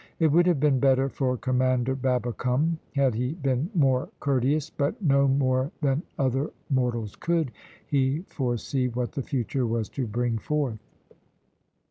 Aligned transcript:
It 0.17 0.31
would 0.31 0.47
have 0.47 0.59
been 0.59 0.79
better 0.79 1.09
for 1.09 1.37
Commander 1.37 1.95
Babbicome 1.95 2.79
had 2.95 3.13
he 3.13 3.33
been 3.33 3.69
more 3.75 4.09
courteous, 4.19 4.67
but 4.71 4.99
no 4.99 5.27
more 5.27 5.71
than 5.83 6.01
other 6.17 6.49
mortals 6.71 7.15
could 7.15 7.51
he 7.85 8.21
foresee 8.27 8.87
what 8.87 9.11
the 9.11 9.21
future 9.21 9.67
was 9.67 9.89
to 9.89 10.07
bring 10.07 10.39
forth. 10.39 10.79